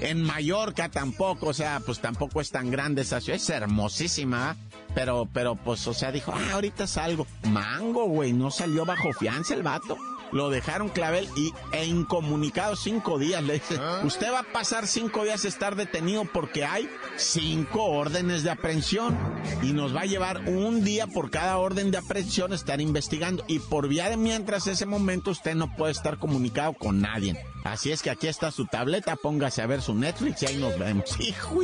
en 0.00 0.22
Mallorca 0.22 0.88
tampoco, 0.88 1.48
o 1.48 1.54
sea, 1.54 1.80
pues 1.84 2.00
tampoco 2.00 2.40
es 2.40 2.50
tan 2.50 2.70
grande 2.70 3.02
esa 3.02 3.20
ciudad, 3.20 3.36
es 3.36 3.50
hermosísima, 3.50 4.56
pero, 4.94 5.28
pero, 5.32 5.56
pues, 5.56 5.86
o 5.86 5.94
sea, 5.94 6.12
dijo, 6.12 6.32
ah, 6.34 6.54
ahorita 6.54 6.86
salgo, 6.86 7.26
mango, 7.44 8.06
güey, 8.06 8.32
no 8.32 8.50
salió 8.50 8.84
bajo 8.84 9.12
fianza 9.12 9.54
el 9.54 9.62
vato 9.62 9.96
lo 10.32 10.50
dejaron 10.50 10.88
clavel 10.88 11.28
y, 11.36 11.52
e 11.72 11.84
incomunicado 11.86 12.76
cinco 12.76 13.18
días. 13.18 13.42
Le 13.42 13.54
dice, 13.54 13.76
¿Ah? 13.78 14.00
usted 14.04 14.32
va 14.32 14.40
a 14.40 14.52
pasar 14.52 14.86
cinco 14.86 15.24
días 15.24 15.44
a 15.44 15.48
estar 15.48 15.76
detenido 15.76 16.24
porque 16.24 16.64
hay 16.64 16.88
cinco 17.16 17.84
órdenes 17.84 18.42
de 18.42 18.50
aprehensión 18.50 19.16
y 19.62 19.72
nos 19.72 19.94
va 19.94 20.00
a 20.02 20.06
llevar 20.06 20.48
un 20.48 20.84
día 20.84 21.06
por 21.06 21.30
cada 21.30 21.58
orden 21.58 21.90
de 21.90 21.98
aprehensión 21.98 22.52
estar 22.52 22.80
investigando 22.80 23.44
y 23.46 23.58
por 23.60 23.88
vía 23.88 24.08
de 24.08 24.16
mientras 24.16 24.66
ese 24.66 24.86
momento 24.86 25.30
usted 25.30 25.54
no 25.54 25.74
puede 25.76 25.92
estar 25.92 26.18
comunicado 26.18 26.72
con 26.72 27.00
nadie. 27.00 27.36
Así 27.64 27.92
es 27.92 28.02
que 28.02 28.10
aquí 28.10 28.26
está 28.26 28.50
su 28.50 28.66
tableta, 28.66 29.14
póngase 29.16 29.62
a 29.62 29.66
ver 29.66 29.82
su 29.82 29.94
Netflix 29.94 30.42
y 30.42 30.46
ahí 30.46 30.56
nos 30.56 30.76
vemos. 30.78 31.04
¡Hijo! 31.20 31.60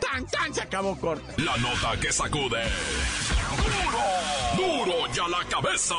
¡Tan, 0.00 0.26
tan! 0.26 0.54
Se 0.54 0.62
acabó 0.62 0.96
corto. 0.98 1.26
La 1.38 1.56
nota 1.58 1.98
que 2.00 2.12
sacude. 2.12 2.62
¡Duro! 4.56 4.84
¡Duro 4.86 5.12
ya 5.12 5.28
la 5.28 5.44
cabeza! 5.48 5.94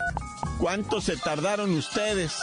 cuánto 0.61 1.01
se 1.01 1.17
tardaron 1.17 1.73
ustedes 1.73 2.35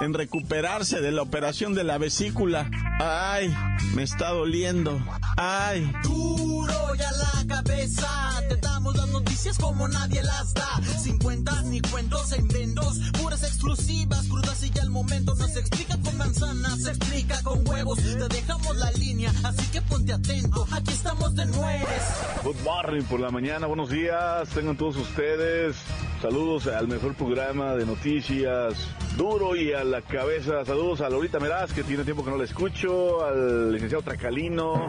en 0.00 0.14
recuperarse 0.14 1.00
de 1.00 1.10
la 1.10 1.22
operación 1.22 1.74
de 1.74 1.82
la 1.82 1.98
vesícula. 1.98 2.70
Ay, 3.00 3.52
me 3.94 4.04
está 4.04 4.30
doliendo. 4.30 4.98
Ay. 5.36 5.92
Duro 6.04 6.94
ya 6.94 7.10
la 7.10 7.56
cabeza, 7.56 8.40
te 8.48 8.56
damos 8.56 8.96
las 8.96 9.08
noticias 9.08 9.58
como 9.58 9.88
nadie 9.88 10.22
las 10.22 10.54
da. 10.54 10.80
Sin 11.02 11.18
cuentas 11.18 11.64
ni 11.64 11.80
cuentos 11.80 12.32
en 12.32 12.46
vendos, 12.46 13.00
puras 13.20 13.42
exclusivas, 13.42 14.26
crudas 14.28 14.62
y 14.62 14.70
ya 14.70 14.82
el 14.82 14.90
momento. 14.90 15.34
No 15.34 15.48
se 15.48 15.58
explica 15.58 15.98
con 16.00 16.16
manzanas, 16.16 16.82
se 16.82 16.90
explica 16.90 17.42
con 17.42 17.66
huevos. 17.68 17.98
Te 17.98 18.28
dejamos 18.28 18.76
la 18.76 18.92
línea, 18.92 19.32
así 19.42 19.66
que 19.72 19.82
ponte 19.82 20.12
atento. 20.12 20.66
Aquí 20.70 20.92
estamos 20.92 21.34
de 21.34 21.46
nueves. 21.46 22.02
Good 22.44 22.62
morning 22.64 23.02
por 23.02 23.18
la 23.18 23.30
mañana, 23.30 23.66
buenos 23.66 23.90
días. 23.90 24.48
Tengan 24.50 24.76
todos 24.76 24.96
ustedes. 24.96 25.76
Saludos 26.20 26.66
al 26.66 26.88
mejor 26.88 27.14
programa 27.14 27.74
de 27.74 27.84
noticias 27.84 28.88
duro 29.16 29.54
y 29.54 29.72
a 29.72 29.84
la 29.84 30.00
cabeza. 30.00 30.64
Saludos 30.64 31.00
a 31.02 31.10
Lorita 31.10 31.38
Meraz, 31.38 31.72
que 31.72 31.82
tiene 31.82 32.04
tiempo 32.04 32.24
que 32.24 32.30
no 32.30 32.38
la 32.38 32.44
escucho, 32.44 33.24
al 33.24 33.72
licenciado 33.72 34.02
Tracalino 34.02 34.86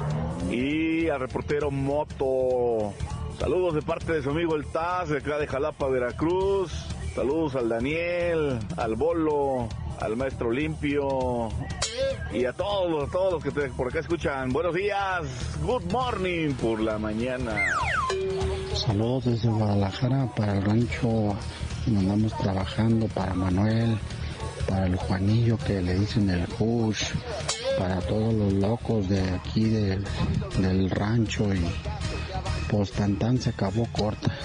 y 0.49 1.09
al 1.09 1.19
reportero 1.19 1.69
Moto. 1.69 2.93
Saludos 3.39 3.75
de 3.75 3.81
parte 3.81 4.13
de 4.13 4.23
su 4.23 4.29
amigo 4.29 4.55
el 4.55 4.65
Taz, 4.67 5.09
de 5.09 5.17
acá 5.17 5.37
de 5.37 5.47
Jalapa, 5.47 5.87
Veracruz. 5.87 6.71
Saludos 7.13 7.55
al 7.55 7.69
Daniel, 7.69 8.59
al 8.77 8.95
Bolo, 8.95 9.67
al 9.99 10.15
Maestro 10.15 10.51
Limpio 10.51 11.49
y 12.33 12.45
a 12.45 12.53
todos, 12.53 13.09
a 13.09 13.11
todos 13.11 13.33
los 13.33 13.43
que 13.43 13.51
por 13.69 13.89
acá 13.89 13.99
escuchan. 13.99 14.51
Buenos 14.51 14.73
días, 14.73 15.25
good 15.61 15.83
morning 15.91 16.53
por 16.53 16.79
la 16.79 16.97
mañana. 16.97 17.65
Saludos 18.85 19.25
desde 19.25 19.49
Guadalajara 19.49 20.27
para 20.35 20.57
el 20.57 20.63
rancho 20.63 21.35
donde 21.85 21.99
andamos 21.99 22.37
trabajando, 22.37 23.07
para 23.07 23.33
Manuel, 23.33 23.97
para 24.67 24.85
el 24.85 24.95
Juanillo 24.95 25.57
que 25.57 25.81
le 25.81 25.95
dicen 25.95 26.29
el 26.29 26.45
Hush, 26.59 27.05
para 27.77 27.99
todos 28.01 28.33
los 28.33 28.53
locos 28.53 29.09
de 29.09 29.21
aquí 29.31 29.65
del 29.65 30.89
rancho 30.89 31.53
y 31.53 31.65
pues 32.69 32.91
se 32.91 33.49
acabó 33.49 33.87
corta. 33.91 34.35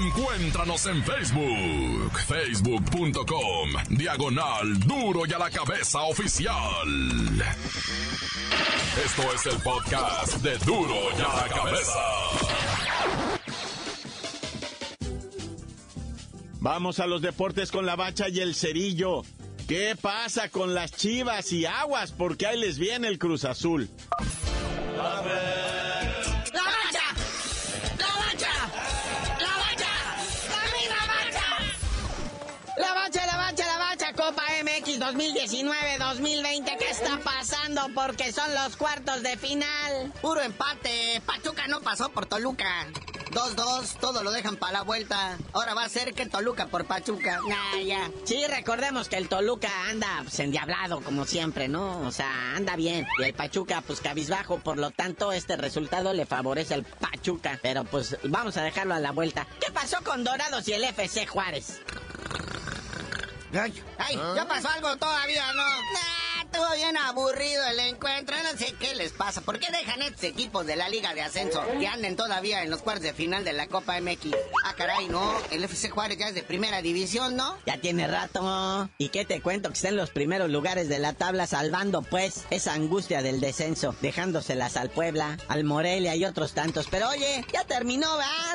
Encuéntranos 0.00 0.86
en 0.86 1.02
Facebook, 1.04 2.18
facebook.com, 2.26 3.70
diagonal 3.90 4.78
duro 4.80 5.26
y 5.26 5.32
a 5.32 5.38
la 5.38 5.50
cabeza 5.50 6.02
oficial. 6.02 6.54
Esto 9.04 9.22
es 9.34 9.46
el 9.46 9.60
podcast 9.60 10.36
de 10.36 10.56
duro 10.58 10.94
y 11.18 11.20
a 11.20 11.42
la 11.42 11.48
cabeza. 11.48 12.73
Vamos 16.64 16.98
a 16.98 17.06
los 17.06 17.20
deportes 17.20 17.70
con 17.70 17.84
la 17.84 17.94
bacha 17.94 18.30
y 18.30 18.40
el 18.40 18.54
cerillo. 18.54 19.20
¿Qué 19.68 19.94
pasa 20.00 20.48
con 20.48 20.72
las 20.72 20.92
chivas 20.92 21.52
y 21.52 21.66
aguas? 21.66 22.12
Porque 22.12 22.46
ahí 22.46 22.58
les 22.58 22.78
viene 22.78 23.08
el 23.08 23.18
Cruz 23.18 23.44
Azul. 23.44 23.90
Copa 34.16 34.42
MX 34.62 35.00
2019-2020. 35.00 36.78
¿Qué 36.78 36.90
está 36.90 37.18
pasando? 37.18 37.90
Porque 37.94 38.32
son 38.32 38.54
los 38.54 38.76
cuartos 38.76 39.22
de 39.22 39.36
final. 39.36 40.12
Puro 40.22 40.40
empate. 40.40 41.20
Pachuca 41.26 41.66
no 41.66 41.80
pasó 41.80 42.10
por 42.10 42.24
Toluca. 42.24 42.86
2-2, 43.34 43.98
todo 43.98 44.22
lo 44.22 44.30
dejan 44.30 44.56
para 44.56 44.72
la 44.72 44.82
vuelta. 44.82 45.36
Ahora 45.52 45.74
va 45.74 45.84
a 45.84 45.88
ser 45.88 46.14
que 46.14 46.26
Toluca 46.26 46.66
por 46.66 46.84
Pachuca. 46.86 47.40
Nah, 47.46 47.80
ya. 47.80 48.10
Sí, 48.24 48.44
recordemos 48.48 49.08
que 49.08 49.16
el 49.16 49.28
Toluca 49.28 49.68
anda 49.90 50.20
pues, 50.22 50.38
endiablado, 50.38 51.00
como 51.00 51.24
siempre, 51.24 51.68
¿no? 51.68 52.00
O 52.00 52.12
sea, 52.12 52.54
anda 52.54 52.76
bien. 52.76 53.06
Y 53.18 53.24
el 53.24 53.34
Pachuca, 53.34 53.82
pues 53.82 54.00
cabizbajo. 54.00 54.58
Por 54.58 54.78
lo 54.78 54.90
tanto, 54.92 55.32
este 55.32 55.56
resultado 55.56 56.12
le 56.12 56.26
favorece 56.26 56.74
al 56.74 56.84
Pachuca. 56.84 57.58
Pero 57.60 57.84
pues 57.84 58.16
vamos 58.22 58.56
a 58.56 58.62
dejarlo 58.62 58.94
a 58.94 59.00
la 59.00 59.10
vuelta. 59.10 59.46
¿Qué 59.60 59.70
pasó 59.72 59.98
con 60.04 60.22
Dorados 60.22 60.66
y 60.68 60.72
el 60.72 60.84
FC 60.84 61.26
Juárez? 61.26 61.80
Ay, 63.52 63.82
ay, 63.98 64.16
¿ya 64.34 64.46
pasó 64.46 64.68
algo 64.68 64.96
todavía, 64.96 65.52
no? 65.52 65.62
Estuvo 66.54 66.72
bien 66.76 66.96
aburrido 66.96 67.66
el 67.66 67.80
encuentro. 67.80 68.36
No 68.44 68.56
sé 68.56 68.74
qué 68.78 68.94
les 68.94 69.12
pasa. 69.12 69.40
¿Por 69.40 69.58
qué 69.58 69.72
dejan 69.72 70.02
estos 70.02 70.22
equipos 70.22 70.64
de 70.64 70.76
la 70.76 70.88
Liga 70.88 71.12
de 71.12 71.22
Ascenso 71.22 71.60
que 71.80 71.88
anden 71.88 72.14
todavía 72.14 72.62
en 72.62 72.70
los 72.70 72.80
cuartos 72.80 73.02
de 73.02 73.12
final 73.12 73.44
de 73.44 73.52
la 73.52 73.66
Copa 73.66 74.00
MX? 74.00 74.36
Ah, 74.64 74.74
caray, 74.76 75.08
no. 75.08 75.36
El 75.50 75.64
FC 75.64 75.90
Juárez 75.90 76.16
ya 76.18 76.28
es 76.28 76.34
de 76.36 76.44
primera 76.44 76.80
división, 76.80 77.34
¿no? 77.34 77.58
Ya 77.66 77.78
tiene 77.78 78.06
rato. 78.06 78.88
¿Y 78.98 79.08
qué 79.08 79.24
te 79.24 79.40
cuento? 79.40 79.68
Que 79.70 79.74
está 79.74 79.88
en 79.88 79.96
los 79.96 80.10
primeros 80.10 80.48
lugares 80.48 80.88
de 80.88 81.00
la 81.00 81.12
tabla 81.12 81.48
salvando, 81.48 82.02
pues, 82.02 82.44
esa 82.50 82.74
angustia 82.74 83.20
del 83.20 83.40
descenso, 83.40 83.96
dejándoselas 84.00 84.76
al 84.76 84.90
Puebla, 84.90 85.38
al 85.48 85.64
Morelia 85.64 86.14
y 86.14 86.24
otros 86.24 86.54
tantos. 86.54 86.86
Pero 86.88 87.08
oye, 87.08 87.44
ya 87.52 87.64
terminó. 87.64 88.04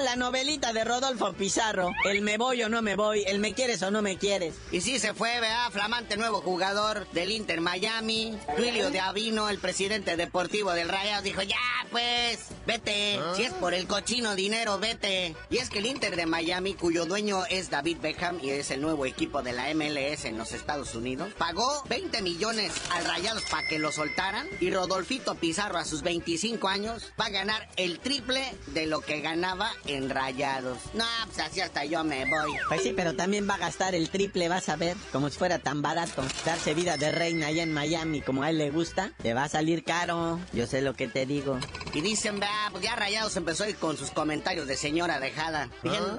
La 0.02 0.16
novelita 0.16 0.72
de 0.72 0.86
Rodolfo 0.86 1.34
Pizarro. 1.34 1.92
El 2.06 2.22
me 2.22 2.38
voy 2.38 2.64
o 2.64 2.70
no 2.70 2.82
me 2.82 2.96
voy, 2.96 3.24
el 3.28 3.40
me 3.40 3.54
quieres 3.54 3.82
o 3.84 3.92
no 3.92 4.02
me 4.02 4.18
quieres. 4.18 4.56
Y 4.72 4.80
sí 4.80 5.00
se 5.00 5.14
fue, 5.14 5.40
¿verdad? 5.42 5.70
Flamante 5.72 6.16
nuevo 6.16 6.40
jugador 6.40 7.06
del 7.12 7.32
Inter 7.32 7.60
Miami 7.60 7.89
Miami. 7.90 8.38
Julio 8.46 8.92
de 8.92 9.00
Avino, 9.00 9.50
el 9.50 9.58
presidente 9.58 10.16
deportivo 10.16 10.72
del 10.74 10.90
Rayados, 10.90 11.24
dijo, 11.24 11.42
ya 11.42 11.58
pues, 11.92 12.50
vete. 12.66 13.20
Si 13.36 13.44
es 13.44 13.54
por 13.54 13.74
el 13.74 13.88
cochino 13.88 14.36
dinero, 14.36 14.80
vete. 14.80 15.36
Y 15.50 15.58
es 15.58 15.70
que 15.70 15.80
el 15.80 15.88
Inter 15.88 16.16
de 16.16 16.26
Miami, 16.26 16.76
cuyo 16.76 17.06
dueño 17.06 17.46
es 17.50 17.70
David 17.70 17.98
Beckham 18.02 18.40
y 18.42 18.52
es 18.52 18.72
el 18.72 18.82
nuevo 18.82 19.06
equipo 19.06 19.42
de 19.42 19.54
la 19.54 19.74
MLS 19.74 20.26
en 20.26 20.38
los 20.38 20.52
Estados 20.52 20.94
Unidos, 20.96 21.32
pagó 21.38 21.84
20 21.90 22.22
millones 22.22 22.72
al 22.92 23.06
Rayados 23.06 23.44
para 23.50 23.68
que 23.68 23.80
lo 23.80 23.92
soltaran 23.92 24.48
y 24.60 24.72
Rodolfito 24.72 25.36
Pizarro 25.36 25.78
a 25.78 25.86
sus 25.86 26.02
25 26.02 26.68
años 26.68 27.12
va 27.20 27.26
a 27.26 27.30
ganar 27.30 27.68
el 27.76 28.00
triple 28.00 28.44
de 28.68 28.86
lo 28.86 29.02
que 29.02 29.22
ganaba 29.22 29.72
en 29.86 30.10
Rayados. 30.10 30.78
No, 30.94 31.06
pues 31.26 31.40
así 31.40 31.62
hasta 31.62 31.86
yo 31.86 32.04
me 32.04 32.26
voy. 32.26 32.52
Pues 32.68 32.84
sí, 32.84 32.94
pero 32.96 33.16
también 33.16 33.50
va 33.50 33.56
a 33.56 33.60
gastar 33.60 33.96
el 33.96 34.10
triple, 34.10 34.48
vas 34.48 34.70
a 34.70 34.76
ver, 34.76 34.96
como 35.12 35.30
si 35.30 35.38
fuera 35.38 35.60
tan 35.60 35.82
barato. 35.82 36.24
Darse 36.46 36.74
vida 36.74 36.98
de 36.98 37.12
reina 37.12 37.48
allá 37.48 37.64
en 37.64 37.74
Miami 37.80 38.20
como 38.20 38.44
a 38.44 38.50
él 38.50 38.58
le 38.58 38.72
gusta, 38.72 39.14
te 39.24 39.34
va 39.34 39.46
a 39.46 39.50
salir 39.50 39.86
caro. 39.86 40.38
Yo 40.52 40.68
sé 40.68 40.82
lo 40.82 40.96
que 40.96 41.08
te 41.08 41.26
digo. 41.26 41.58
Y 41.94 42.02
dicen, 42.02 42.38
vea, 42.38 42.68
pues 42.72 42.84
ya 42.84 42.98
Rayados 42.98 43.38
empezó 43.38 43.64
a 43.64 43.70
ir 43.70 43.78
con 43.78 43.96
sus 43.96 44.12
comentarios 44.12 44.68
de 44.68 44.76
señora 44.76 45.22
dejada. 45.22 45.70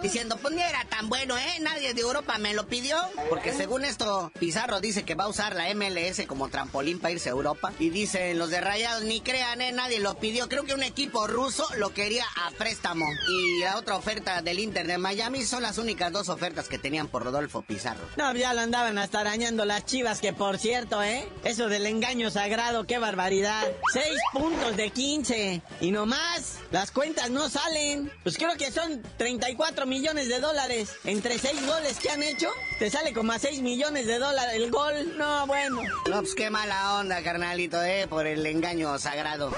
Diciendo, 0.03 0.39
pues 0.41 0.55
ni 0.55 0.63
era 0.63 0.87
tan 0.87 1.11
bueno, 1.11 1.37
¿eh? 1.37 1.59
Nadie 1.61 1.93
de 1.93 2.01
Europa 2.01 2.39
me 2.39 2.55
lo 2.55 2.67
pidió. 2.67 2.97
Porque 3.29 3.53
según 3.53 3.85
esto, 3.85 4.33
Pizarro 4.39 4.81
dice 4.81 5.05
que 5.05 5.15
va 5.15 5.25
a 5.25 5.29
usar 5.29 5.55
la 5.55 5.73
MLS 5.75 6.27
como 6.27 6.49
trampolín 6.49 6.99
para 6.99 7.13
irse 7.13 7.29
a 7.29 7.33
Europa. 7.33 7.75
Y 7.79 7.91
dicen 7.91 8.39
los 8.39 8.49
de 8.49 8.63
Rayados, 8.63 9.05
ni 9.05 9.21
crean, 9.21 9.61
¿eh? 9.61 9.71
Nadie 9.71 10.01
lo 10.01 10.15
pidió. 10.15 10.49
Creo 10.49 10.65
que 10.65 10.73
un 10.73 10.83
equipo 10.83 11.27
ruso 11.27 11.67
lo 11.77 11.93
quería 11.93 12.25
a 12.37 12.53
préstamo. 12.53 13.05
Y 13.29 13.61
la 13.61 13.77
otra 13.77 13.97
oferta 13.97 14.41
del 14.41 14.59
Inter 14.61 14.87
de 14.87 14.97
Miami 14.97 15.45
son 15.45 15.63
las 15.63 15.77
únicas 15.77 16.11
dos 16.11 16.31
ofertas 16.31 16.69
que 16.69 16.79
tenían 16.79 17.09
por 17.09 17.23
Rodolfo 17.23 17.61
Pizarro. 17.61 18.01
No, 18.17 18.35
ya 18.35 18.55
lo 18.55 18.63
andaban 18.63 18.97
hasta 18.97 19.21
arañando 19.21 19.67
las 19.67 19.85
chivas, 19.85 20.21
que 20.21 20.33
por 20.33 20.59
cierto, 20.59 21.03
¿eh? 21.03 21.29
Eso 21.51 21.69
del 21.69 21.85
engaño 21.87 22.31
sagrado, 22.31 22.87
qué 22.87 22.99
barbaridad. 22.99 23.67
Seis 23.93 24.21
puntos 24.33 24.77
de 24.77 24.91
15. 24.91 25.61
Y 25.81 25.91
nomás, 25.91 26.59
las 26.71 26.93
cuentas 26.93 27.29
no 27.29 27.49
salen. 27.49 28.09
Pues 28.23 28.37
creo 28.37 28.55
que 28.57 28.71
son 28.71 29.03
34 29.17 29.85
millones 29.85 30.29
de 30.29 30.39
dólares. 30.39 30.93
Entre 31.03 31.41
seis 31.41 31.61
goles 31.67 31.99
que 31.99 32.09
han 32.09 32.23
hecho, 32.23 32.47
te 32.79 32.89
sale 32.89 33.13
como 33.13 33.33
a 33.33 33.41
6 33.41 33.63
millones 33.63 34.07
de 34.07 34.21
dólares 34.21 34.55
el 34.55 34.71
gol. 34.71 35.19
No, 35.19 35.45
bueno. 35.49 35.83
No, 36.09 36.21
pues 36.21 36.37
qué 36.37 36.51
mala 36.51 37.01
onda, 37.01 37.21
carnalito, 37.25 37.83
¿eh? 37.83 38.07
Por 38.09 38.29
el 38.29 38.47
engaño 38.47 38.97
sagrado. 39.01 39.53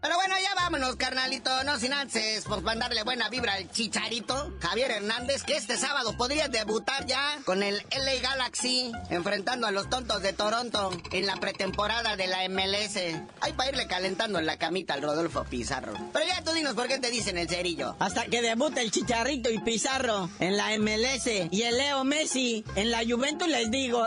Pero 0.00 0.14
bueno, 0.16 0.34
ya 0.42 0.54
vámonos, 0.54 0.96
carnalito. 0.96 1.62
No 1.64 1.78
sin 1.78 1.92
antes, 1.92 2.44
pues 2.46 2.62
mandarle 2.62 3.02
buena 3.02 3.28
vibra 3.28 3.52
al 3.54 3.70
chicharito, 3.70 4.50
Javier 4.60 4.90
Hernández, 4.92 5.42
que 5.42 5.56
este 5.56 5.76
sábado 5.76 6.16
podría 6.16 6.48
debutar 6.48 7.04
ya 7.04 7.38
con 7.44 7.62
el 7.62 7.76
LA 7.90 8.20
Galaxy, 8.22 8.92
enfrentando 9.10 9.66
a 9.66 9.70
los 9.70 9.90
tontos 9.90 10.22
de 10.22 10.32
Toronto 10.32 10.90
en 11.12 11.26
la 11.26 11.36
pretemporada 11.36 12.16
de 12.16 12.28
la 12.28 12.48
MLS. 12.48 12.96
Hay 13.40 13.52
para 13.52 13.70
irle 13.70 13.86
calentando 13.86 14.38
en 14.38 14.46
la 14.46 14.56
camita 14.56 14.94
al 14.94 15.02
Rodolfo 15.02 15.44
Pizarro. 15.44 15.92
Pero 16.14 16.26
ya 16.26 16.42
tú 16.42 16.52
dinos 16.52 16.74
por 16.74 16.88
qué 16.88 16.98
te 16.98 17.10
dicen 17.10 17.36
el 17.36 17.48
cerillo. 17.48 17.94
Hasta 17.98 18.24
que 18.24 18.40
debute 18.40 18.80
el 18.80 18.90
chicharrito 18.90 19.50
y 19.50 19.58
Pizarro 19.58 20.30
en 20.38 20.56
la 20.56 20.70
MLS 20.78 21.26
y 21.50 21.62
el 21.62 21.76
Leo 21.76 22.04
Messi 22.04 22.64
en 22.74 22.90
la 22.90 23.00
Juventus, 23.06 23.48
les 23.48 23.70
digo. 23.70 24.06